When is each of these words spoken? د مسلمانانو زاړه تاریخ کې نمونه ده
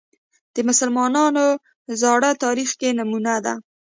د 0.55 0.57
مسلمانانو 0.69 1.45
زاړه 2.01 2.31
تاریخ 2.43 2.69
کې 2.79 2.89
نمونه 2.99 3.33
ده 3.45 3.53